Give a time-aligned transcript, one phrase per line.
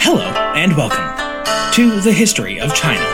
[0.00, 0.24] Hello,
[0.56, 3.04] and welcome to the History of China.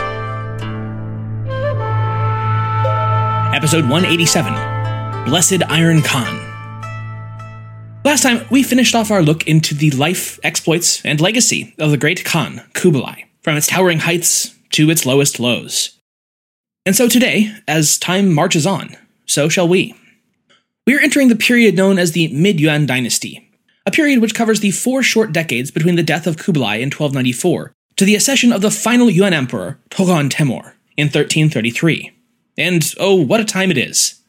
[3.53, 4.53] Episode 187
[5.25, 6.37] Blessed Iron Khan.
[8.05, 11.97] Last time, we finished off our look into the life, exploits, and legacy of the
[11.97, 15.99] great Khan, Kublai, from its towering heights to its lowest lows.
[16.85, 18.95] And so today, as time marches on,
[19.25, 19.98] so shall we.
[20.87, 23.51] We are entering the period known as the Mid Yuan dynasty,
[23.85, 27.73] a period which covers the four short decades between the death of Kublai in 1294
[27.97, 32.11] to the accession of the final Yuan emperor, Toghon Temur, in 1333.
[32.57, 34.21] And oh, what a time it is!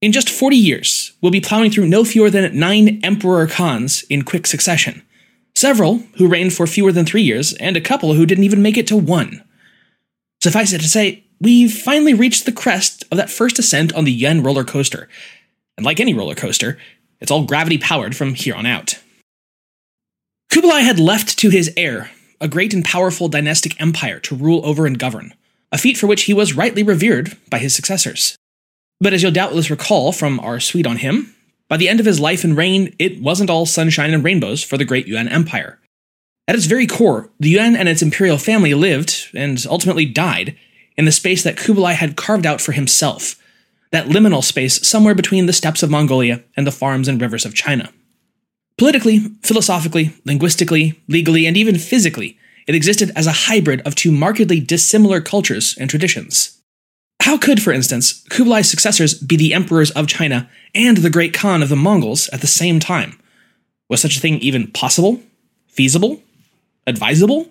[0.00, 4.22] In just 40 years, we'll be plowing through no fewer than nine Emperor Khans in
[4.22, 5.02] quick succession.
[5.54, 8.78] Several who reigned for fewer than three years, and a couple who didn't even make
[8.78, 9.44] it to one.
[10.42, 14.12] Suffice it to say, we've finally reached the crest of that first ascent on the
[14.12, 15.06] Yuan roller coaster,
[15.80, 16.76] and like any roller coaster,
[17.20, 18.98] it's all gravity powered from here on out.
[20.50, 24.86] Kublai had left to his heir a great and powerful dynastic empire to rule over
[24.86, 25.32] and govern,
[25.72, 28.36] a feat for which he was rightly revered by his successors.
[29.00, 31.34] But as you'll doubtless recall from our suite on him,
[31.66, 34.76] by the end of his life and reign, it wasn't all sunshine and rainbows for
[34.76, 35.78] the great Yuan Empire.
[36.46, 40.58] At its very core, the Yuan and its imperial family lived, and ultimately died,
[40.98, 43.36] in the space that Kublai had carved out for himself,
[43.92, 47.54] that liminal space somewhere between the steppes of Mongolia and the farms and rivers of
[47.54, 47.92] China.
[48.78, 54.60] Politically, philosophically, linguistically, legally, and even physically, it existed as a hybrid of two markedly
[54.60, 56.60] dissimilar cultures and traditions.
[57.20, 61.62] How could, for instance, Kublai's successors be the emperors of China and the great Khan
[61.62, 63.18] of the Mongols at the same time?
[63.88, 65.20] Was such a thing even possible?
[65.66, 66.22] Feasible?
[66.86, 67.48] Advisable?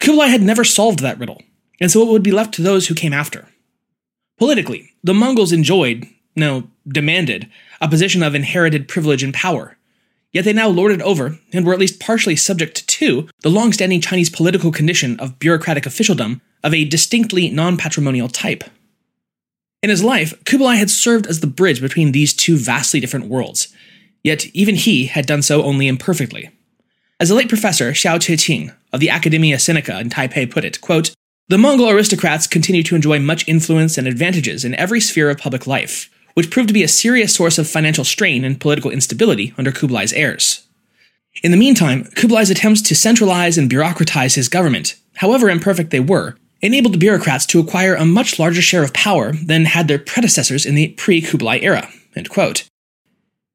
[0.00, 1.42] Kublai had never solved that riddle,
[1.80, 3.46] and so it would be left to those who came after.
[4.40, 7.46] Politically, the Mongols enjoyed, no, demanded,
[7.78, 9.76] a position of inherited privilege and power.
[10.32, 14.00] Yet they now lorded over, and were at least partially subject to, the long standing
[14.00, 18.64] Chinese political condition of bureaucratic officialdom of a distinctly non patrimonial type.
[19.82, 23.68] In his life, Kublai had served as the bridge between these two vastly different worlds,
[24.24, 26.48] yet even he had done so only imperfectly.
[27.18, 31.12] As the late professor Xiao Qiqing of the Academia Sinica in Taipei put it, quote,
[31.50, 35.66] the Mongol aristocrats continued to enjoy much influence and advantages in every sphere of public
[35.66, 39.72] life, which proved to be a serious source of financial strain and political instability under
[39.72, 40.68] Kublai's heirs.
[41.42, 46.36] In the meantime, Kublai's attempts to centralize and bureaucratize his government, however imperfect they were,
[46.60, 50.64] enabled the bureaucrats to acquire a much larger share of power than had their predecessors
[50.64, 51.88] in the pre Kublai era.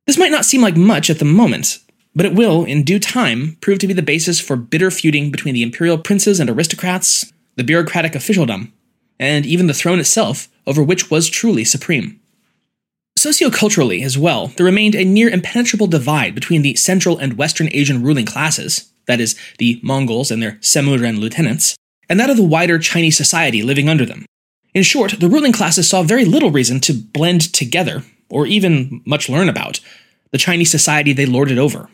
[0.05, 1.79] This might not seem like much at the moment,
[2.13, 5.53] but it will, in due time, prove to be the basis for bitter feuding between
[5.53, 8.73] the imperial princes and aristocrats, the bureaucratic officialdom,
[9.19, 12.19] and even the throne itself, over which was truly supreme.
[13.17, 18.03] Socioculturally, as well, there remained a near impenetrable divide between the Central and Western Asian
[18.03, 21.75] ruling classes, that is, the Mongols and their Semuren lieutenants,
[22.09, 24.25] and that of the wider Chinese society living under them.
[24.73, 29.29] In short, the ruling classes saw very little reason to blend together, or even much
[29.29, 29.79] learn about,
[30.31, 31.89] the Chinese society they lorded over.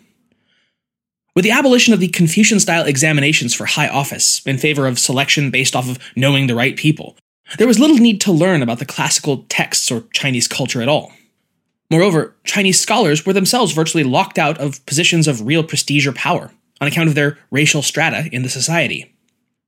[1.34, 5.50] With the abolition of the Confucian style examinations for high office in favor of selection
[5.50, 7.16] based off of knowing the right people,
[7.58, 11.14] there was little need to learn about the classical texts or Chinese culture at all.
[11.90, 16.52] Moreover, Chinese scholars were themselves virtually locked out of positions of real prestige or power
[16.82, 19.14] on account of their racial strata in the society.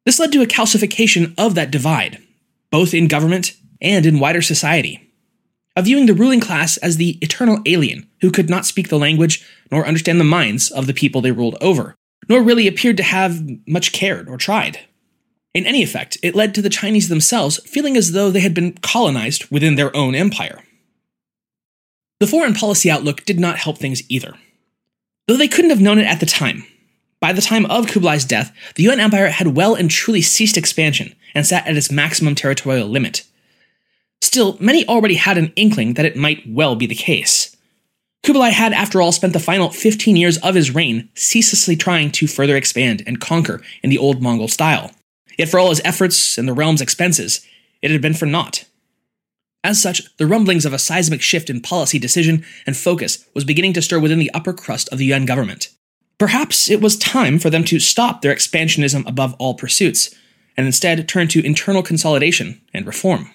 [0.05, 2.21] This led to a calcification of that divide,
[2.71, 5.13] both in government and in wider society
[5.75, 9.45] of viewing the ruling class as the eternal alien who could not speak the language
[9.73, 11.95] nor understand the minds of the people they ruled over,
[12.29, 14.79] nor really appeared to have much cared or tried.
[15.53, 18.73] In any effect, it led to the Chinese themselves feeling as though they had been
[18.73, 20.63] colonized within their own empire.
[22.19, 24.35] The foreign policy outlook did not help things either.
[25.27, 26.65] Though they couldn't have known it at the time,
[27.19, 31.15] by the time of Kublai's death, the Yuan Empire had well and truly ceased expansion
[31.35, 33.23] and sat at its maximum territorial limit,
[34.33, 37.55] Still, many already had an inkling that it might well be the case.
[38.23, 42.27] Kublai had, after all, spent the final 15 years of his reign ceaselessly trying to
[42.27, 44.91] further expand and conquer in the old Mongol style.
[45.37, 47.45] Yet, for all his efforts and the realm's expenses,
[47.81, 48.65] it had been for naught.
[49.63, 53.73] As such, the rumblings of a seismic shift in policy decision and focus was beginning
[53.73, 55.69] to stir within the upper crust of the Yuan government.
[56.17, 60.15] Perhaps it was time for them to stop their expansionism above all pursuits,
[60.55, 63.31] and instead turn to internal consolidation and reform.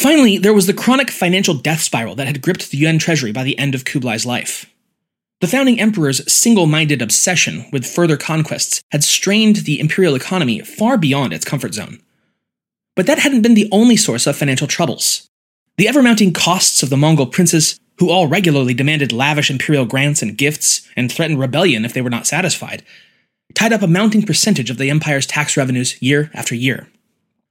[0.00, 3.44] Finally, there was the chronic financial death spiral that had gripped the Yuan treasury by
[3.44, 4.64] the end of Kublai's life.
[5.42, 10.96] The founding emperor's single minded obsession with further conquests had strained the imperial economy far
[10.96, 12.00] beyond its comfort zone.
[12.96, 15.28] But that hadn't been the only source of financial troubles.
[15.76, 20.22] The ever mounting costs of the Mongol princes, who all regularly demanded lavish imperial grants
[20.22, 22.82] and gifts and threatened rebellion if they were not satisfied,
[23.54, 26.88] tied up a mounting percentage of the empire's tax revenues year after year.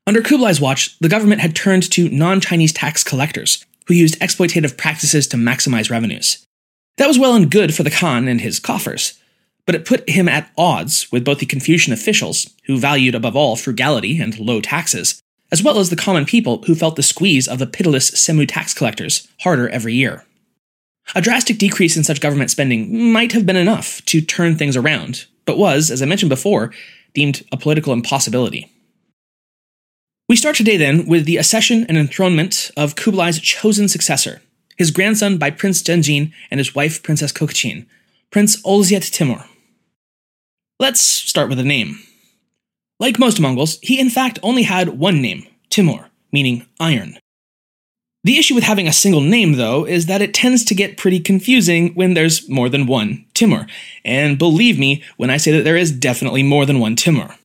[0.07, 4.77] Under Kublai's watch, the government had turned to non Chinese tax collectors, who used exploitative
[4.77, 6.45] practices to maximize revenues.
[6.97, 9.19] That was well and good for the Khan and his coffers,
[9.65, 13.55] but it put him at odds with both the Confucian officials, who valued above all
[13.55, 17.59] frugality and low taxes, as well as the common people who felt the squeeze of
[17.59, 20.25] the pitiless Semu tax collectors harder every year.
[21.15, 25.25] A drastic decrease in such government spending might have been enough to turn things around,
[25.45, 26.71] but was, as I mentioned before,
[27.13, 28.71] deemed a political impossibility.
[30.29, 34.43] We start today then with the accession and enthronement of Kublai's chosen successor,
[34.77, 37.87] his grandson by Prince Zhenjin and his wife Princess Kokchin,
[38.29, 39.45] Prince Olgiat Timur.
[40.79, 41.97] Let's start with the name.
[42.99, 47.17] Like most Mongols, he in fact only had one name, Timur, meaning iron.
[48.23, 51.19] The issue with having a single name, though, is that it tends to get pretty
[51.19, 53.65] confusing when there's more than one Timur.
[54.05, 57.35] And believe me when I say that there is definitely more than one Timur.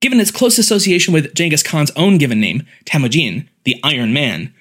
[0.00, 4.52] Given its close association with Genghis Khan's own given name, Temujin, the Iron Man,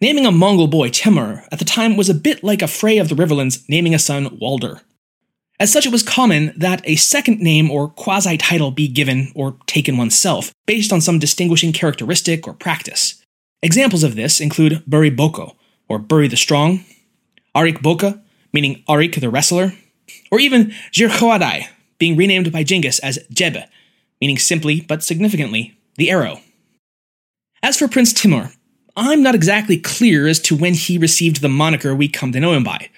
[0.00, 3.08] Naming a Mongol boy Timur at the time was a bit like a Frey of
[3.08, 4.80] the Riverlands naming a son Walder.
[5.58, 9.56] As such, it was common that a second name or quasi title be given or
[9.66, 13.20] taken oneself, based on some distinguishing characteristic or practice.
[13.60, 15.56] Examples of this include Buri Boko,
[15.88, 16.84] or Buri the Strong,
[17.56, 19.72] Arik Boka, meaning Arik the Wrestler,
[20.30, 21.66] or even Jirkhoadai,
[21.98, 23.66] being renamed by Genghis as Jebe,
[24.20, 26.40] meaning simply but significantly the arrow.
[27.62, 28.52] As for Prince Timur,
[28.96, 32.52] I'm not exactly clear as to when he received the moniker we come to know
[32.52, 32.90] him by.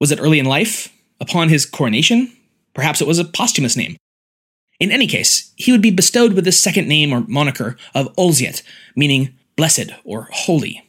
[0.00, 0.88] Was it early in life?
[1.20, 2.32] Upon his coronation?
[2.74, 3.96] Perhaps it was a posthumous name.
[4.80, 8.62] In any case, he would be bestowed with the second name or moniker of Olziet,
[8.96, 10.82] meaning blessed or holy.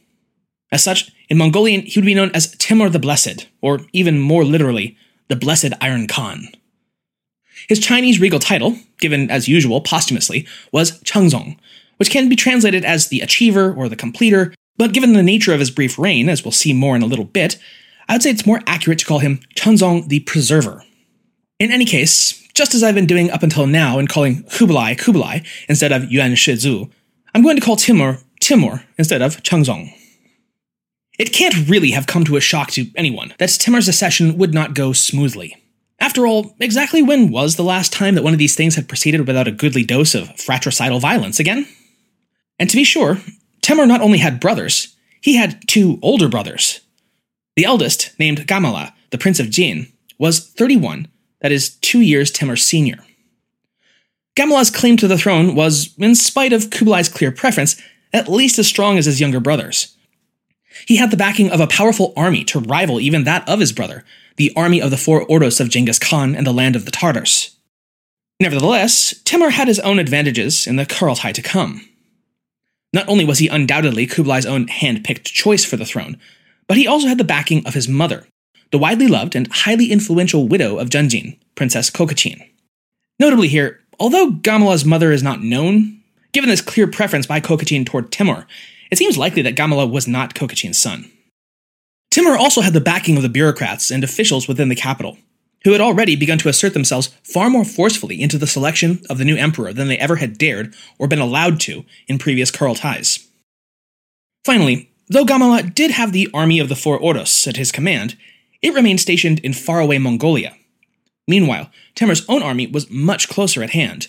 [0.72, 4.44] As such, in Mongolian, he would be known as Timur the Blessed, or even more
[4.44, 4.96] literally,
[5.28, 6.48] the Blessed Iron Khan.
[7.68, 11.56] His Chinese regal title, given as usual posthumously, was Chengzong,
[11.96, 15.60] which can be translated as the achiever or the completer, but given the nature of
[15.60, 17.58] his brief reign, as we'll see more in a little bit,
[18.08, 20.84] I'd say it's more accurate to call him Chengzong the Preserver.
[21.58, 25.40] In any case, just as I've been doing up until now in calling Kublai Kublai
[25.68, 26.90] instead of Yuan Shizu,
[27.34, 29.92] I'm going to call Timur Timur instead of Chengzong.
[31.18, 34.74] It can't really have come to a shock to anyone that Timur's accession would not
[34.74, 35.56] go smoothly.
[36.14, 39.26] After all, exactly when was the last time that one of these things had proceeded
[39.26, 41.66] without a goodly dose of fratricidal violence again?
[42.56, 43.18] And to be sure,
[43.62, 46.82] Temur not only had brothers, he had two older brothers.
[47.56, 51.08] The eldest, named Gammala, the Prince of Jin, was 31,
[51.40, 52.98] that is, two years Temur's senior.
[54.36, 57.74] Gammala's claim to the throne was, in spite of Kublai's clear preference,
[58.12, 59.96] at least as strong as his younger brother's.
[60.86, 64.04] He had the backing of a powerful army to rival even that of his brother,
[64.36, 67.56] the army of the four Ordos of Genghis Khan and the land of the Tartars.
[68.40, 71.88] Nevertheless, Timur had his own advantages in the Kurultai to come.
[72.92, 76.18] Not only was he undoubtedly Kublai's own hand picked choice for the throne,
[76.66, 78.26] but he also had the backing of his mother,
[78.70, 82.48] the widely loved and highly influential widow of Zhenjin, Princess Kokachin.
[83.18, 86.00] Notably here, although Gammala's mother is not known,
[86.32, 88.46] given this clear preference by Kokachin toward Timur,
[88.90, 91.10] it seems likely that Gammala was not Kokachin's son.
[92.14, 95.18] Timur also had the backing of the bureaucrats and officials within the capital,
[95.64, 99.24] who had already begun to assert themselves far more forcefully into the selection of the
[99.24, 103.26] new emperor than they ever had dared or been allowed to in previous Kurultais.
[104.44, 108.16] Finally, though Gammala did have the army of the Four Ordos at his command,
[108.62, 110.54] it remained stationed in faraway Mongolia.
[111.26, 114.06] Meanwhile, Timur's own army was much closer at hand.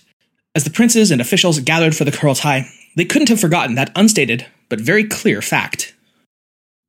[0.54, 4.46] As the princes and officials gathered for the Kurultai, they couldn't have forgotten that unstated
[4.70, 5.96] but very clear fact.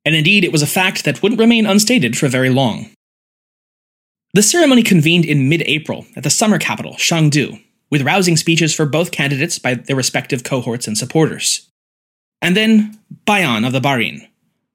[0.06, 2.90] And indeed, it was a fact that wouldn't remain unstated for very long.
[4.32, 7.60] The ceremony convened in mid April at the summer capital, Shangdu,
[7.90, 11.68] with rousing speeches for both candidates by their respective cohorts and supporters.
[12.40, 14.26] And then Bayan of the Barin,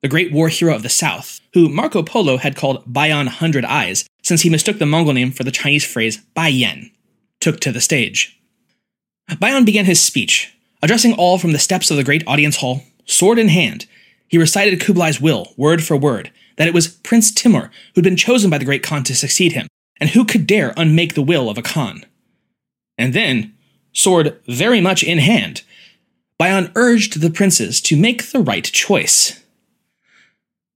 [0.02, 4.06] the great war hero of the south, who Marco Polo had called Bayan Hundred Eyes
[4.24, 6.92] since he mistook the Mongol name for the Chinese phrase Bai Yan,
[7.40, 8.40] took to the stage.
[9.40, 13.38] Bayan began his speech, Addressing all from the steps of the great audience hall, sword
[13.38, 13.86] in hand,
[14.32, 18.50] he recited Kublai's will, word for word, that it was Prince Timur who'd been chosen
[18.50, 19.68] by the great Khan to succeed him,
[20.00, 22.06] and who could dare unmake the will of a Khan?
[22.98, 23.54] And then,
[23.92, 25.64] sword very much in hand,
[26.40, 29.44] Bayan urged the princes to make the right choice.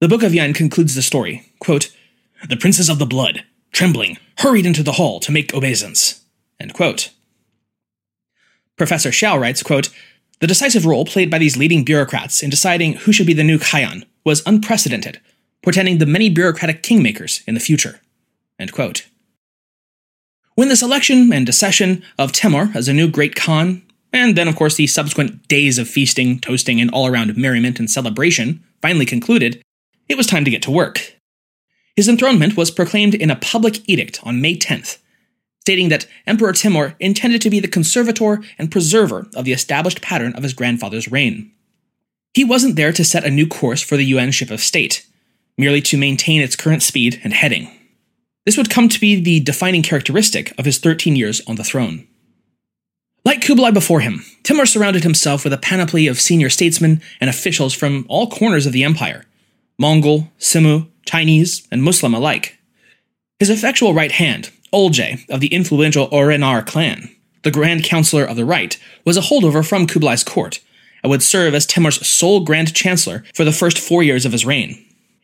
[0.02, 1.96] The Book of Yuan concludes the story, quote,
[2.50, 6.26] The princes of the blood, trembling, hurried into the hall to make obeisance.
[8.76, 9.90] Professor Xiao writes, quote,
[10.40, 13.58] The decisive role played by these leading bureaucrats in deciding who should be the new
[13.58, 15.22] Khayan was unprecedented,
[15.62, 18.02] portending the many bureaucratic kingmakers in the future.
[20.56, 23.82] When the selection and accession of Timur as a new great Khan,
[24.14, 27.90] and then of course the subsequent days of feasting, toasting, and all around merriment and
[27.90, 29.62] celebration finally concluded,
[30.08, 31.16] it was time to get to work.
[31.96, 35.00] His enthronement was proclaimed in a public edict on May 10th,
[35.66, 40.32] stating that Emperor Timur intended to be the conservator and preserver of the established pattern
[40.36, 41.52] of his grandfather's reign.
[42.36, 45.08] He wasn't there to set a new course for the Yuan ship of state,
[45.58, 47.72] merely to maintain its current speed and heading.
[48.46, 52.08] This would come to be the defining characteristic of his 13 years on the throne.
[53.24, 57.74] Like Kublai before him, Timur surrounded himself with a panoply of senior statesmen and officials
[57.74, 59.26] from all corners of the empire
[59.80, 62.60] Mongol, Semu, Chinese, and Muslim alike.
[63.40, 67.10] His effectual right hand, Olje of the influential Orenar clan,
[67.44, 70.60] the Grand Counselor of the Right, was a holdover from Kublai's court
[71.02, 74.46] and would serve as Timur's sole Grand Chancellor for the first four years of his
[74.46, 74.72] reign.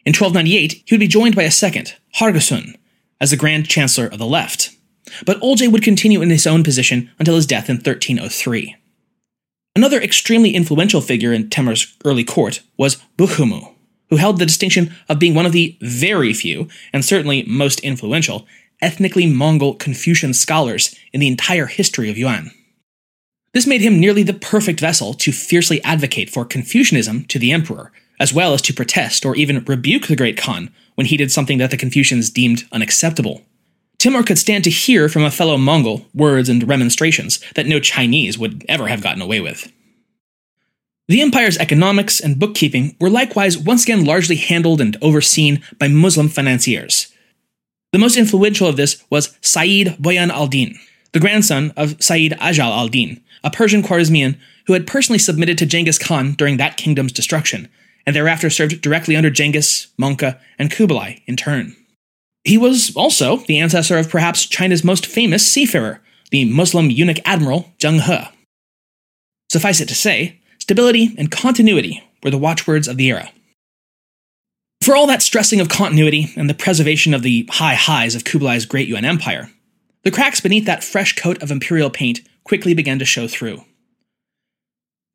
[0.06, 2.78] In 1298, he would be joined by a second, Hargasun,
[3.20, 4.70] as the Grand Chancellor of the Left.
[5.26, 8.76] But Olje would continue in his own position until his death in 1303.
[9.76, 13.74] Another extremely influential figure in Timur's early court was Bukhumu,
[14.10, 18.48] who held the distinction of being one of the very few, and certainly most influential,
[18.82, 22.52] ethnically Mongol Confucian scholars in the entire history of Yuan.
[23.54, 27.92] This made him nearly the perfect vessel to fiercely advocate for Confucianism to the emperor,
[28.20, 31.58] as well as to protest or even rebuke the great Khan when he did something
[31.58, 33.42] that the Confucians deemed unacceptable.
[33.98, 38.38] Timur could stand to hear from a fellow Mongol words and remonstrations that no Chinese
[38.38, 39.72] would ever have gotten away with.
[41.08, 46.30] The empire's economics and bookkeeping were likewise once again largely handled and overseen by Muslim
[46.30, 47.11] financiers.
[47.92, 50.80] The most influential of this was Sayyid Boyan al-Din,
[51.12, 56.00] the grandson of Sayyid Ajal al-Din, a Persian Khwarezmian who had personally submitted to Genghis
[56.00, 57.68] Khan during that kingdom's destruction
[58.06, 61.76] and thereafter served directly under Genghis, Monka, and Kublai in turn.
[62.44, 67.74] He was also the ancestor of perhaps China's most famous seafarer, the Muslim eunuch admiral
[67.78, 68.24] Zheng He.
[69.52, 73.32] Suffice it to say, stability and continuity were the watchwords of the era.
[74.82, 78.66] For all that stressing of continuity and the preservation of the high highs of Kublai's
[78.66, 79.52] great Yuan Empire,
[80.04, 83.64] the cracks beneath that fresh coat of imperial paint quickly began to show through.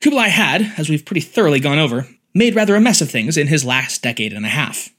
[0.00, 3.49] Kublai had, as we've pretty thoroughly gone over, made rather a mess of things in
[3.49, 4.90] his last decade and a half.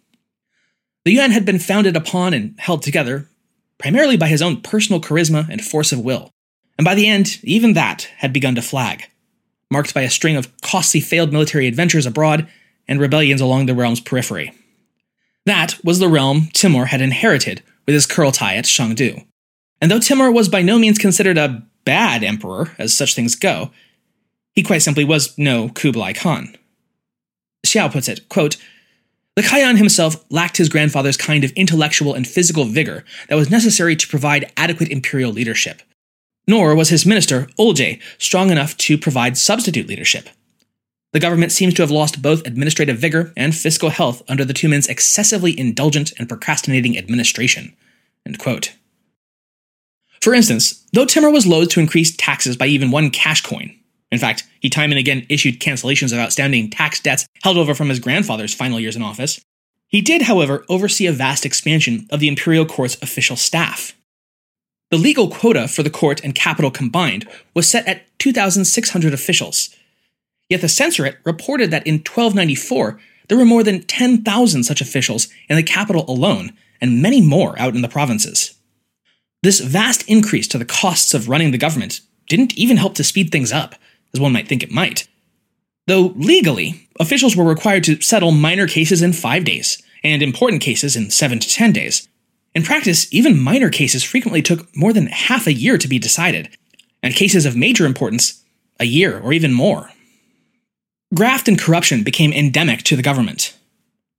[1.05, 3.29] The Yuan had been founded upon and held together
[3.77, 6.31] primarily by his own personal charisma and force of will,
[6.77, 9.05] and by the end, even that had begun to flag,
[9.71, 12.49] marked by a string of costly failed military adventures abroad
[12.87, 14.53] and rebellions along the realm's periphery.
[15.45, 19.25] That was the realm Timur had inherited with his Kurultai at Shangdu.
[19.81, 23.71] And though Timur was by no means considered a bad emperor, as such things go,
[24.55, 26.55] he quite simply was no Kublai Khan.
[27.65, 28.57] Xiao puts it, quote,
[29.37, 33.95] the Khayan himself lacked his grandfather's kind of intellectual and physical vigor that was necessary
[33.95, 35.83] to provide adequate imperial leadership.
[36.47, 40.27] Nor was his minister, Olje, strong enough to provide substitute leadership.
[41.17, 44.69] The government seems to have lost both administrative vigor and fiscal health under the two
[44.69, 47.75] men's excessively indulgent and procrastinating administration.
[50.21, 53.75] For instance, though Timur was loath to increase taxes by even one cash coin,
[54.11, 57.89] in fact, he time and again issued cancellations of outstanding tax debts held over from
[57.89, 59.41] his grandfather's final years in office.
[59.87, 63.97] He did, however, oversee a vast expansion of the imperial court's official staff.
[64.91, 69.75] The legal quota for the court and capital combined was set at 2,600 officials.
[70.49, 75.55] Yet the censorate reported that in 1294, there were more than 10,000 such officials in
[75.55, 78.55] the capital alone, and many more out in the provinces.
[79.43, 83.31] This vast increase to the costs of running the government didn't even help to speed
[83.31, 83.75] things up
[84.13, 85.07] as one might think it might.
[85.87, 90.95] Though legally, officials were required to settle minor cases in five days, and important cases
[90.95, 92.07] in seven to ten days.
[92.53, 96.57] In practice, even minor cases frequently took more than half a year to be decided,
[97.03, 98.43] and cases of major importance,
[98.79, 99.91] a year or even more.
[101.15, 103.57] Graft and corruption became endemic to the government.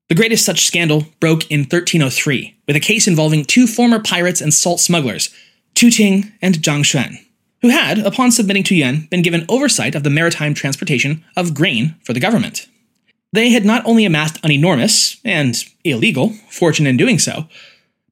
[0.09, 4.55] The greatest such scandal broke in 1303 with a case involving two former pirates and
[4.55, 5.29] salt smugglers,
[5.75, 7.19] Chu Ting and Zhang Xuan
[7.63, 11.97] who had, upon submitting to Yuan, been given oversight of the maritime transportation of grain
[12.05, 12.69] for the government.
[13.33, 17.47] They had not only amassed an enormous, and illegal, fortune in doing so,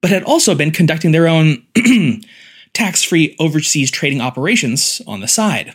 [0.01, 1.65] but had also been conducting their own
[2.73, 5.73] tax free overseas trading operations on the side.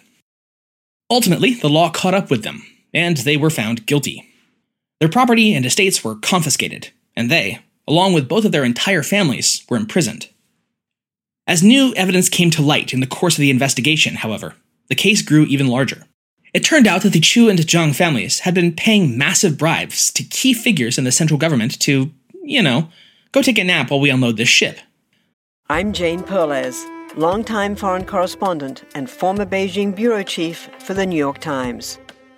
[1.10, 2.62] Ultimately, the law caught up with them,
[2.92, 4.28] and they were found guilty.
[5.00, 9.64] Their property and estates were confiscated, and they, along with both of their entire families,
[9.68, 10.28] were imprisoned.
[11.46, 14.54] As new evidence came to light in the course of the investigation, however,
[14.88, 16.04] the case grew even larger.
[16.54, 20.22] It turned out that the Chu and Zhang families had been paying massive bribes to
[20.22, 22.90] key figures in the central government to, you know,
[23.32, 24.78] go take a nap while we unload this ship.
[25.68, 26.84] I'm Jane Perlez,
[27.16, 31.98] longtime foreign correspondent and former Beijing bureau chief for the New York Times.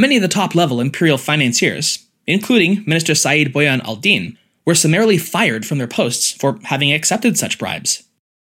[0.00, 5.18] Many of the top level imperial financiers, including Minister Sayyid Boyan al Din, were summarily
[5.18, 8.04] fired from their posts for having accepted such bribes.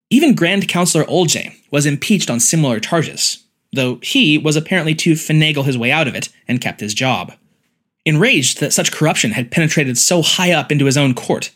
[0.10, 5.64] Even Grand Counselor Olje was impeached on similar charges, though he was apparently to finagle
[5.64, 7.34] his way out of it and kept his job.
[8.06, 11.52] Enraged that such corruption had penetrated so high up into his own court,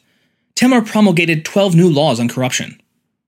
[0.55, 2.79] Timur promulgated 12 new laws on corruption,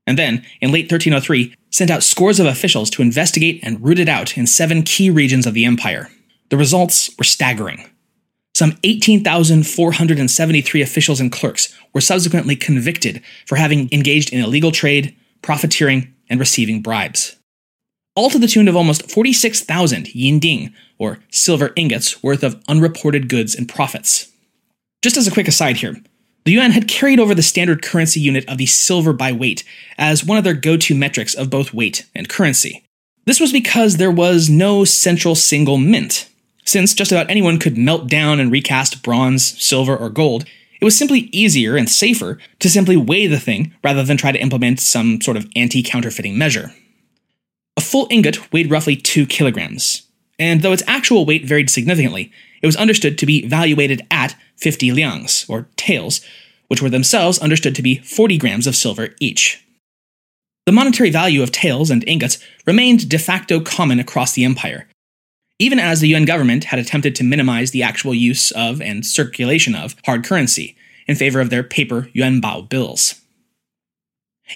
[0.05, 4.07] and then, in late 1303, sent out scores of officials to investigate and root it
[4.07, 6.09] out in seven key regions of the empire.
[6.49, 7.89] The results were staggering.
[8.55, 16.13] Some 18,473 officials and clerks were subsequently convicted for having engaged in illegal trade, profiteering,
[16.29, 17.35] and receiving bribes.
[18.15, 23.55] All to the tune of almost 46,000 yinding, or silver ingots, worth of unreported goods
[23.55, 24.31] and profits.
[25.01, 25.95] Just as a quick aside here,
[26.45, 29.63] the yuan had carried over the standard currency unit of the silver by weight
[29.97, 32.83] as one of their go to metrics of both weight and currency.
[33.25, 36.29] This was because there was no central single mint,
[36.65, 40.45] since just about anyone could melt down and recast bronze, silver, or gold,
[40.79, 44.41] it was simply easier and safer to simply weigh the thing rather than try to
[44.41, 46.73] implement some sort of anti counterfeiting measure.
[47.77, 50.03] A full ingot weighed roughly 2 kilograms,
[50.37, 54.91] and though its actual weight varied significantly, it was understood to be valuated at 50
[54.91, 56.21] liangs, or taels,
[56.67, 59.65] which were themselves understood to be 40 grams of silver each.
[60.65, 64.87] The monetary value of taels and ingots remained de facto common across the empire,
[65.63, 69.73] even as the yuan government had attempted to minimize the actual use of and circulation
[69.73, 70.75] of hard currency
[71.07, 73.21] in favor of their paper yuanbao bills.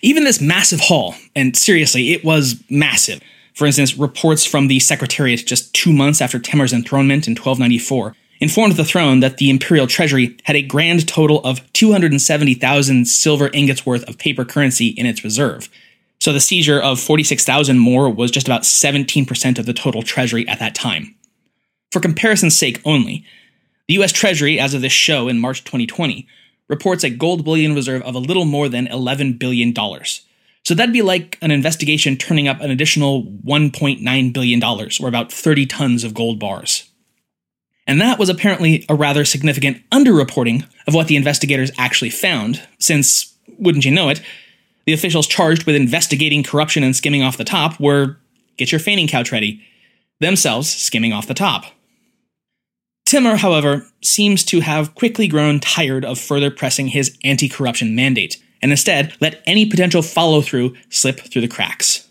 [0.02, 3.22] Even this massive haul, and seriously, it was massive.
[3.54, 8.76] For instance, reports from the Secretariat just two months after Temur's enthronement in 1294 informed
[8.76, 14.04] the throne that the imperial treasury had a grand total of 270,000 silver ingots worth
[14.10, 15.70] of paper currency in its reserve,
[16.28, 20.60] so the seizure of 46,000 more was just about 17% of the total treasury at
[20.60, 21.16] that time.
[21.94, 23.24] For comparison's sake only,
[23.88, 26.28] the US Treasury, as of this show in March 2020,
[26.68, 29.74] reports a gold bullion reserve of a little more than $11 billion.
[30.64, 35.66] So that'd be like an investigation turning up an additional $1.9 billion, or about 30
[35.66, 36.92] tons of gold bars.
[37.88, 43.34] And that was apparently a rather significant underreporting of what the investigators actually found, since,
[43.58, 44.22] wouldn't you know it,
[44.88, 48.18] the officials charged with investigating corruption and skimming off the top were
[48.56, 49.62] get your fainting couch ready,
[50.22, 51.66] themselves skimming off the top.
[53.06, 58.42] Timur, however, seems to have quickly grown tired of further pressing his anti corruption mandate,
[58.62, 62.08] and instead let any potential follow through slip through the cracks.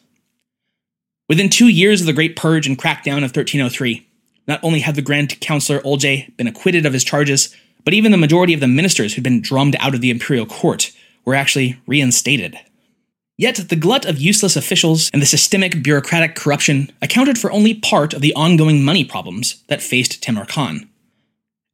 [1.30, 4.06] Within two years of the Great Purge and crackdown of 1303,
[4.46, 8.18] not only had the Grand Councillor Olje been acquitted of his charges, but even the
[8.18, 10.92] majority of the ministers who'd been drummed out of the imperial court
[11.26, 12.58] were actually reinstated.
[13.36, 18.14] Yet the glut of useless officials and the systemic bureaucratic corruption accounted for only part
[18.14, 20.88] of the ongoing money problems that faced Timur Khan.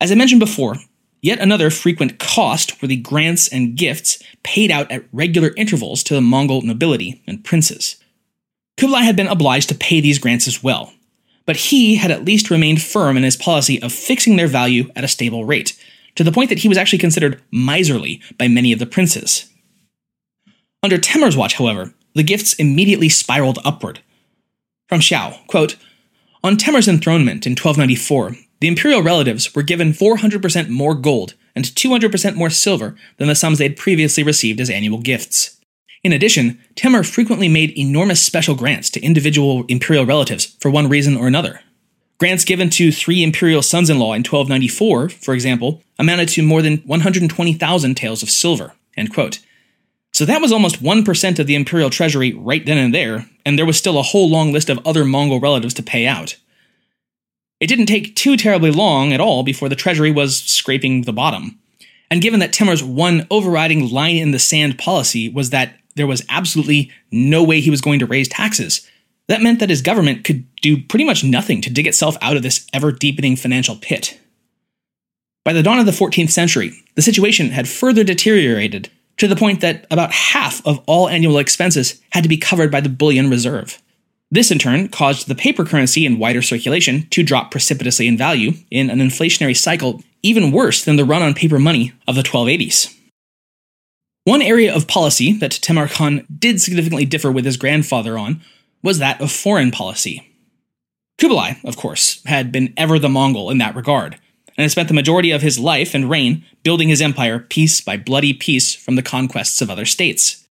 [0.00, 0.76] As I mentioned before,
[1.20, 6.14] yet another frequent cost were the grants and gifts paid out at regular intervals to
[6.14, 7.96] the Mongol nobility and princes.
[8.76, 10.92] Kublai had been obliged to pay these grants as well,
[11.46, 15.04] but he had at least remained firm in his policy of fixing their value at
[15.04, 15.78] a stable rate,
[16.14, 19.50] to the point that he was actually considered miserly by many of the princes.
[20.82, 24.00] Under Temur's watch, however, the gifts immediately spiraled upward.
[24.88, 25.76] From Xiao, quote,
[26.44, 32.34] On Temur's enthronement in 1294, the imperial relatives were given 400% more gold and 200%
[32.34, 35.58] more silver than the sums they had previously received as annual gifts.
[36.04, 41.16] In addition, Temur frequently made enormous special grants to individual imperial relatives for one reason
[41.16, 41.60] or another.
[42.22, 46.62] Grants given to three imperial sons in law in 1294, for example, amounted to more
[46.62, 48.74] than 120,000 taels of silver.
[50.12, 53.66] So that was almost 1% of the imperial treasury right then and there, and there
[53.66, 56.36] was still a whole long list of other Mongol relatives to pay out.
[57.58, 61.58] It didn't take too terribly long at all before the treasury was scraping the bottom.
[62.08, 66.24] And given that Timur's one overriding line in the sand policy was that there was
[66.28, 68.88] absolutely no way he was going to raise taxes.
[69.32, 72.42] That meant that his government could do pretty much nothing to dig itself out of
[72.42, 74.20] this ever deepening financial pit.
[75.42, 79.62] By the dawn of the 14th century, the situation had further deteriorated to the point
[79.62, 83.80] that about half of all annual expenses had to be covered by the bullion reserve.
[84.30, 88.52] This in turn caused the paper currency in wider circulation to drop precipitously in value
[88.70, 92.94] in an inflationary cycle even worse than the run on paper money of the 1280s.
[94.24, 98.42] One area of policy that Temur Khan did significantly differ with his grandfather on
[98.82, 100.28] was that of foreign policy.
[101.18, 104.14] Kublai, of course, had been ever the Mongol in that regard,
[104.56, 107.96] and had spent the majority of his life and reign building his empire piece by
[107.96, 110.46] bloody piece from the conquests of other states,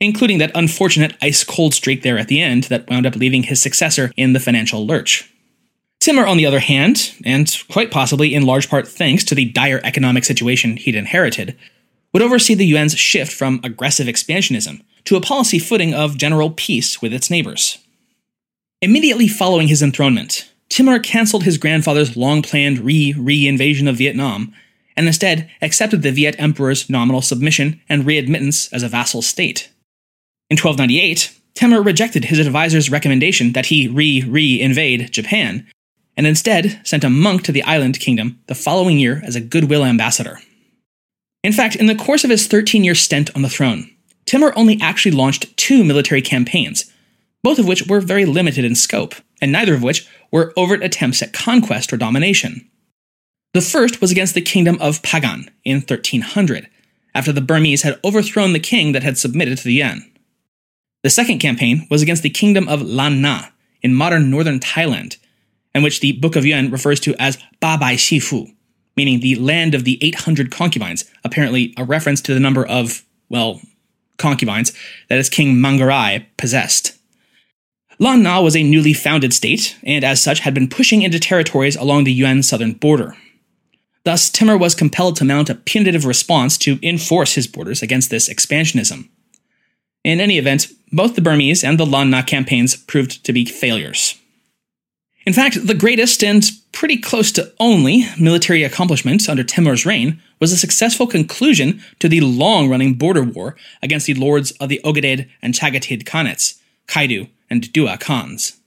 [0.00, 3.62] including that unfortunate ice cold streak there at the end that wound up leaving his
[3.62, 5.32] successor in the financial lurch.
[6.00, 9.80] Timur, on the other hand, and quite possibly in large part thanks to the dire
[9.82, 11.56] economic situation he'd inherited,
[12.12, 17.00] would oversee the Yuan's shift from aggressive expansionism to a policy footing of general peace
[17.00, 17.78] with its neighbors.
[18.82, 24.52] Immediately following his enthronement, Timur cancelled his grandfather's long planned re re invasion of Vietnam
[24.98, 29.70] and instead accepted the Viet Emperor's nominal submission and readmittance as a vassal state.
[30.50, 35.66] In 1298, Timur rejected his advisor's recommendation that he re re invade Japan
[36.18, 39.86] and instead sent a monk to the island kingdom the following year as a goodwill
[39.86, 40.38] ambassador.
[41.42, 43.90] In fact, in the course of his 13 year stint on the throne,
[44.28, 46.92] Timur only actually launched two military campaigns,
[47.42, 51.22] both of which were very limited in scope, and neither of which were overt attempts
[51.22, 52.68] at conquest or domination.
[53.54, 56.68] The first was against the kingdom of Pagan in 1300,
[57.14, 60.04] after the Burmese had overthrown the king that had submitted to the Yuan.
[61.02, 63.46] The second campaign was against the kingdom of Lan Na
[63.80, 65.16] in modern northern Thailand,
[65.72, 68.54] and which the Book of Yuan refers to as Ba Bai Shifu,
[68.94, 73.62] meaning the land of the 800 concubines, apparently a reference to the number of, well,
[74.18, 74.72] concubines
[75.08, 76.98] that his king Mangarai possessed.
[77.98, 81.74] Lan Na was a newly founded state, and as such had been pushing into territories
[81.76, 83.16] along the Yuan southern border.
[84.04, 88.28] Thus, Timur was compelled to mount a punitive response to enforce his borders against this
[88.28, 89.08] expansionism.
[90.04, 94.14] In any event, both the Burmese and the Lan Na campaigns proved to be failures.
[95.26, 100.52] In fact, the greatest and pretty close to only military accomplishment under Timur's reign was
[100.52, 105.28] a successful conclusion to the long running border war against the lords of the Ogedeid
[105.42, 108.58] and Chagatai Khanates, Kaidu and Dua Khans.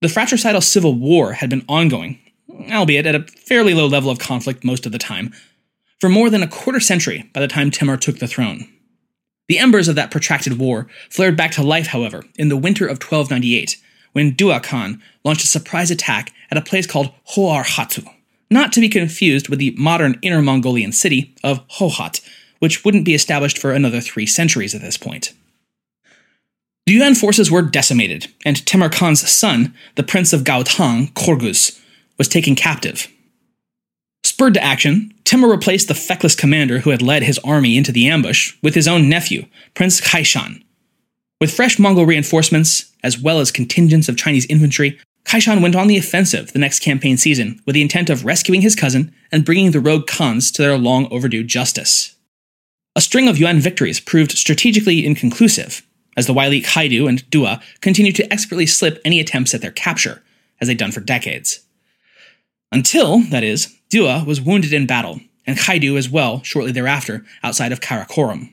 [0.00, 2.18] The fratricidal civil war had been ongoing,
[2.70, 5.32] albeit at a fairly low level of conflict most of the time,
[6.00, 8.68] for more than a quarter century by the time Timur took the throne.
[9.48, 13.02] The embers of that protracted war flared back to life, however, in the winter of
[13.02, 13.76] 1298
[14.12, 18.06] when Dua Khan launched a surprise attack at a place called Hoar Hatu,
[18.52, 22.20] not to be confused with the modern Inner Mongolian city of Hohhot,
[22.58, 25.32] which wouldn't be established for another three centuries at this point.
[26.86, 31.80] The Yuan forces were decimated, and Temur Khan's son, the Prince of Gaotang, Korgus,
[32.18, 33.08] was taken captive.
[34.24, 38.08] Spurred to action, Timur replaced the feckless commander who had led his army into the
[38.08, 40.62] ambush with his own nephew, Prince Kaishan,
[41.40, 45.96] with fresh Mongol reinforcements, as well as contingents of Chinese infantry, Kaishan went on the
[45.96, 49.80] offensive the next campaign season with the intent of rescuing his cousin and bringing the
[49.80, 52.16] rogue Khans to their long overdue justice.
[52.94, 58.16] A string of Yuan victories proved strategically inconclusive, as the wily Kaidu and Dua continued
[58.16, 60.22] to expertly slip any attempts at their capture,
[60.60, 61.60] as they'd done for decades.
[62.70, 67.72] Until, that is, Dua was wounded in battle, and Kaidu as well shortly thereafter outside
[67.72, 68.52] of Karakorum.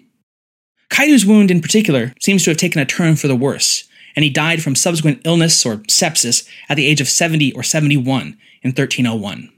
[0.89, 4.30] Kaidu's wound in particular seems to have taken a turn for the worse, and he
[4.30, 9.52] died from subsequent illness or sepsis at the age of 70 or 71 in 1301.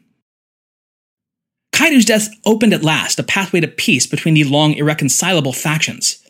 [1.72, 6.22] Kaidu's death opened at last a pathway to peace between the long irreconcilable factions.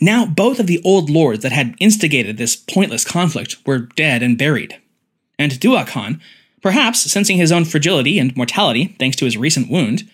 [0.00, 4.38] Now, both of the old lords that had instigated this pointless conflict were dead and
[4.38, 4.80] buried.
[5.38, 6.20] And Dua Khan,
[6.62, 10.08] perhaps sensing his own fragility and mortality thanks to his recent wound,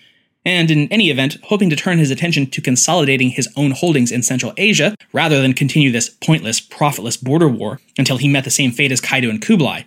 [0.47, 4.23] and in any event, hoping to turn his attention to consolidating his own holdings in
[4.23, 8.71] Central Asia rather than continue this pointless, profitless border war until he met the same
[8.71, 9.83] fate as Kaidu and Kublai,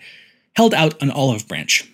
[0.58, 1.90] held out an olive branch.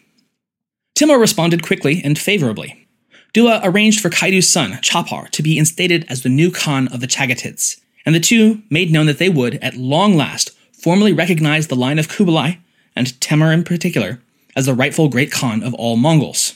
[0.96, 2.88] Timur responded quickly and favorably.
[3.34, 7.08] Dua arranged for Kaidu's son, Chapar, to be instated as the new Khan of the
[7.08, 11.76] Chagatids, and the two made known that they would, at long last, formally recognize the
[11.76, 12.54] line of Kublai,
[12.96, 14.22] and Temur in particular,
[14.56, 16.54] as the rightful great Khan of all Mongols.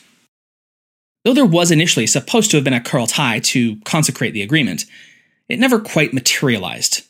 [1.29, 4.85] Though there was initially supposed to have been a Kurultai to consecrate the agreement,
[5.47, 7.03] it never quite materialized.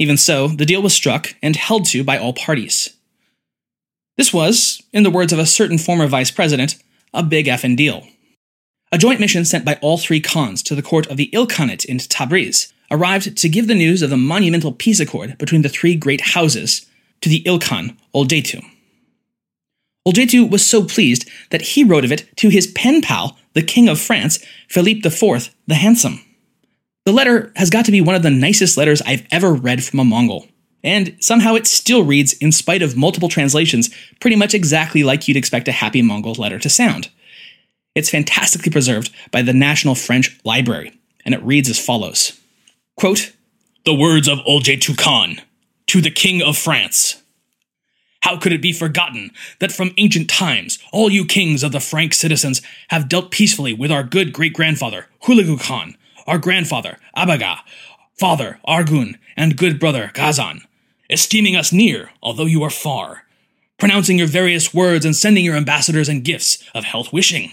[0.00, 2.96] Even so, the deal was struck and held to by all parties.
[4.16, 6.82] This was, in the words of a certain former vice president,
[7.14, 8.08] a big effing deal.
[8.90, 11.98] A joint mission sent by all three Khans to the court of the Ilkhanate in
[11.98, 16.22] Tabriz arrived to give the news of the monumental peace accord between the three great
[16.32, 16.86] houses
[17.20, 18.64] to the Ilkhan Oljetu.
[20.08, 23.88] Oljetu was so pleased that he wrote of it to his pen pal, the King
[23.88, 26.24] of France, Philippe IV the Handsome.
[27.04, 29.98] The letter has got to be one of the nicest letters I've ever read from
[29.98, 30.46] a Mongol.
[30.82, 33.90] And somehow it still reads, in spite of multiple translations,
[34.20, 37.10] pretty much exactly like you'd expect a happy Mongol letter to sound.
[37.94, 42.40] It's fantastically preserved by the National French Library, and it reads as follows
[42.96, 43.32] Quote,
[43.84, 45.42] The words of Oljetu Khan
[45.88, 47.22] to the King of France.
[48.22, 52.14] How could it be forgotten that from ancient times all you kings of the Frank
[52.14, 57.58] citizens have dealt peacefully with our good great grandfather, Hulagu Khan, our grandfather, Abaga,
[58.18, 60.62] father, Argun, and good brother, Ghazan,
[61.08, 63.24] esteeming us near, although you are far,
[63.78, 67.52] pronouncing your various words and sending your ambassadors and gifts of health wishing.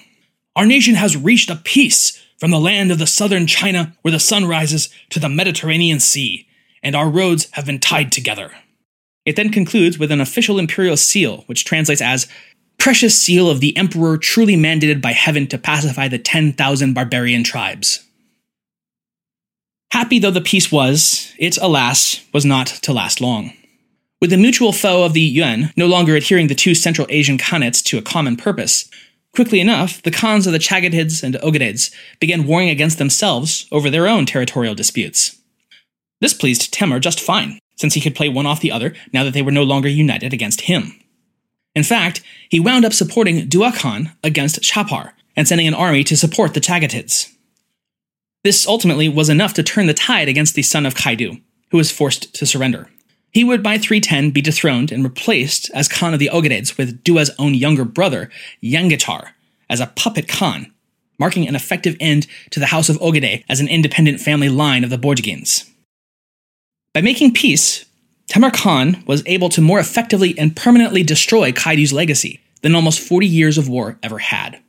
[0.55, 4.19] Our nation has reached a peace from the land of the southern China where the
[4.19, 6.47] sun rises to the Mediterranean Sea,
[6.83, 8.51] and our roads have been tied together.
[9.25, 12.27] It then concludes with an official imperial seal, which translates as
[12.77, 18.05] Precious seal of the Emperor truly mandated by heaven to pacify the 10,000 barbarian tribes.
[19.91, 23.53] Happy though the peace was, it, alas, was not to last long.
[24.21, 27.83] With the mutual foe of the Yuan no longer adhering the two Central Asian Khanates
[27.85, 28.89] to a common purpose,
[29.33, 34.07] quickly enough, the Khans of the Chagatids and Ogedeids began warring against themselves over their
[34.07, 35.37] own territorial disputes.
[36.21, 39.33] This pleased Temur just fine since he could play one off the other now that
[39.33, 40.99] they were no longer united against him.
[41.75, 46.15] In fact, he wound up supporting Dua Khan against Chapar and sending an army to
[46.15, 47.31] support the Chagatids.
[48.43, 51.91] This ultimately was enough to turn the tide against the son of Kaidu, who was
[51.91, 52.89] forced to surrender.
[53.31, 57.31] He would by 310 be dethroned and replaced as Khan of the Ogedeids with Dua's
[57.37, 58.29] own younger brother,
[58.63, 59.31] Yangatar,
[59.69, 60.71] as a puppet Khan,
[61.19, 64.89] marking an effective end to the House of Ogedei as an independent family line of
[64.89, 65.69] the Borjigins.
[66.95, 67.83] By making peace,
[68.29, 73.27] Temur Khan was able to more effectively and permanently destroy Kaidu's legacy than almost 40
[73.27, 74.61] years of war ever had.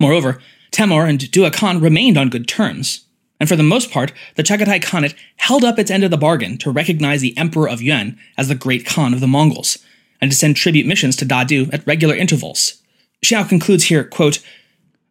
[0.00, 3.04] Moreover, Temur and Dua Khan remained on good terms,
[3.38, 6.56] and for the most part, the Chagatai Khanate held up its end of the bargain
[6.56, 9.76] to recognize the Emperor of Yuan as the great Khan of the Mongols,
[10.22, 12.82] and to send tribute missions to Dadu at regular intervals.
[13.22, 14.42] Xiao concludes here, quote,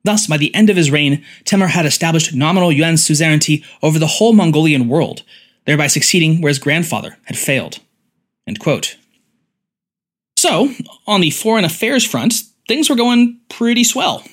[0.04, 4.08] Thus, by the end of his reign, Temur had established nominal Yuan suzerainty over the
[4.08, 5.22] whole Mongolian world,
[5.66, 7.80] thereby succeeding where his grandfather had failed.
[10.38, 10.74] So,
[11.06, 12.34] on the foreign affairs front,
[12.68, 14.24] things were going pretty swell.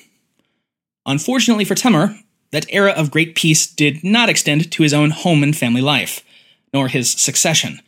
[1.05, 2.17] Unfortunately for Temur,
[2.51, 6.23] that era of great peace did not extend to his own home and family life,
[6.73, 7.81] nor his succession.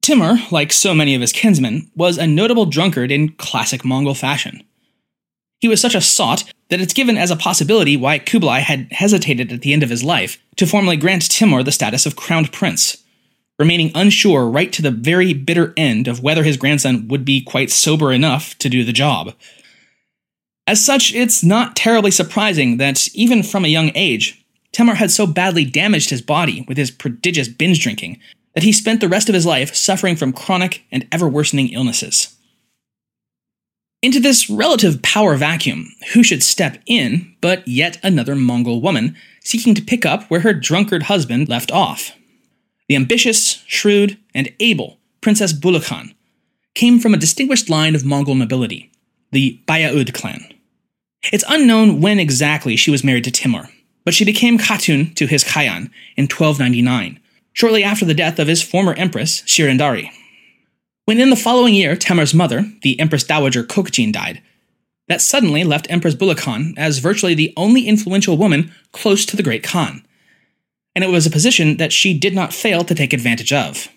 [0.00, 4.62] Timur, like so many of his kinsmen, was a notable drunkard in classic Mongol fashion.
[5.60, 9.52] He was such a sot that it's given as a possibility why Kublai had hesitated
[9.52, 13.04] at the end of his life to formally grant Timur the status of crowned prince,
[13.58, 17.70] remaining unsure right to the very bitter end of whether his grandson would be quite
[17.70, 19.34] sober enough to do the job.
[20.66, 25.26] As such, it's not terribly surprising that, even from a young age, Timur had so
[25.26, 28.20] badly damaged his body with his prodigious binge drinking
[28.54, 32.36] that he spent the rest of his life suffering from chronic and ever worsening illnesses.
[34.02, 39.74] Into this relative power vacuum, who should step in but yet another Mongol woman seeking
[39.74, 42.12] to pick up where her drunkard husband left off?
[42.88, 46.14] The ambitious, shrewd, and able Princess Bulakan
[46.74, 48.90] came from a distinguished line of Mongol nobility,
[49.32, 50.50] the Bayaud clan.
[51.24, 53.68] It's unknown when exactly she was married to Timur,
[54.06, 57.20] but she became Khatun to his Khayan in 1299,
[57.52, 60.10] shortly after the death of his former empress, Shirendari.
[61.10, 64.40] When in the following year Temur's mother, the Empress Dowager Kokjin, died,
[65.08, 69.64] that suddenly left Empress Bulakan as virtually the only influential woman close to the great
[69.64, 70.06] Khan.
[70.94, 73.88] And it was a position that she did not fail to take advantage of.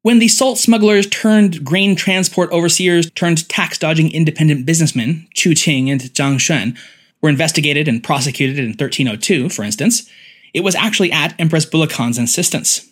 [0.00, 5.90] When the salt smugglers turned grain transport overseers turned tax dodging independent businessmen, Chu Ting
[5.90, 6.80] and Zhang were
[7.20, 10.08] were investigated and prosecuted in 1302, for instance,
[10.54, 12.90] it was actually at Empress Bulakan's insistence.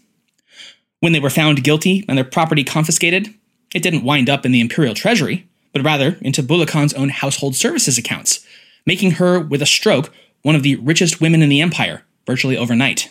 [1.00, 3.32] When they were found guilty and their property confiscated,
[3.74, 7.98] it didn't wind up in the imperial treasury, but rather into Bulukhan's own household services
[7.98, 8.46] accounts,
[8.86, 13.10] making her, with a stroke, one of the richest women in the empire, virtually overnight.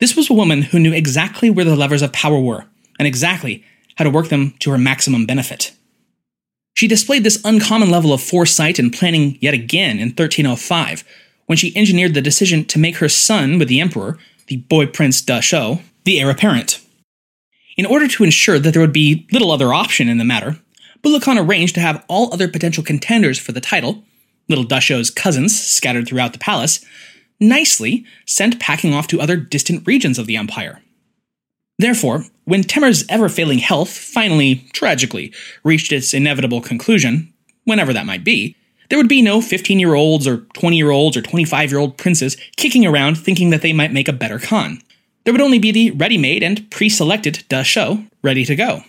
[0.00, 2.64] This was a woman who knew exactly where the levers of power were,
[2.98, 3.64] and exactly
[3.96, 5.72] how to work them to her maximum benefit.
[6.74, 11.04] She displayed this uncommon level of foresight and planning yet again in 1305,
[11.46, 15.22] when she engineered the decision to make her son with the emperor, the boy prince
[15.22, 16.80] Deshou, the heir apparent.
[17.76, 20.58] In order to ensure that there would be little other option in the matter,
[21.02, 24.02] Bulukhan arranged to have all other potential contenders for the title,
[24.48, 26.84] little Deshou's cousins scattered throughout the palace,
[27.38, 30.80] nicely sent packing off to other distant regions of the empire.
[31.78, 37.32] Therefore, when Temur's ever failing health finally, tragically, reached its inevitable conclusion,
[37.64, 38.56] whenever that might be,
[38.88, 41.98] there would be no 15 year olds or 20 year olds or 25 year old
[41.98, 44.80] princes kicking around thinking that they might make a better Khan.
[45.26, 48.84] There would only be the ready made and pre selected Deshou ready to go.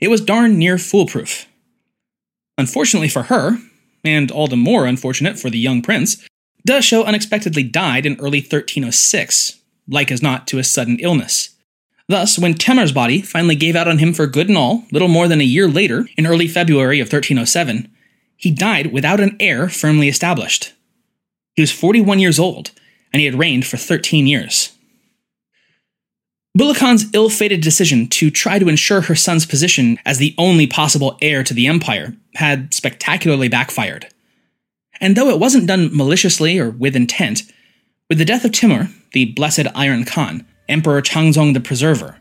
[0.00, 1.46] It was darn near foolproof.
[2.56, 3.58] Unfortunately for her,
[4.02, 6.26] and all the more unfortunate for the young prince,
[6.66, 11.50] Deshou unexpectedly died in early 1306, like as not to a sudden illness.
[12.08, 15.28] Thus, when Temur's body finally gave out on him for good and all, little more
[15.28, 17.92] than a year later, in early February of 1307,
[18.34, 20.72] he died without an heir firmly established.
[21.52, 22.70] He was 41 years old,
[23.12, 24.72] and he had reigned for 13 years.
[26.56, 31.18] Bulukhan's ill fated decision to try to ensure her son's position as the only possible
[31.20, 34.06] heir to the empire had spectacularly backfired.
[34.98, 37.42] And though it wasn't done maliciously or with intent,
[38.08, 42.16] with the death of Temur, the blessed Iron Khan, Emperor Changzong the Preserver,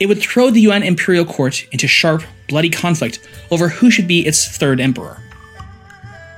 [0.00, 3.20] it would throw the Yuan imperial court into sharp, bloody conflict
[3.52, 5.22] over who should be its third emperor.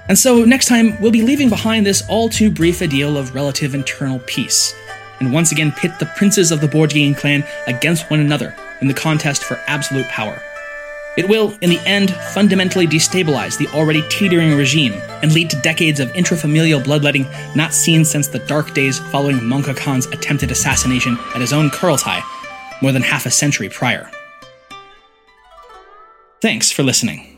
[0.06, 3.74] And so, next time, we'll be leaving behind this all too brief ideal of relative
[3.74, 4.74] internal peace,
[5.20, 8.94] and once again pit the princes of the Borjigin clan against one another in the
[8.94, 10.40] contest for absolute power.
[11.16, 15.98] It will, in the end, fundamentally destabilize the already teetering regime and lead to decades
[15.98, 17.26] of intrafamilial bloodletting
[17.56, 22.22] not seen since the dark days following Mongke Khan's attempted assassination at his own Kurultai
[22.80, 24.08] more than half a century prior.
[26.40, 27.37] Thanks for listening.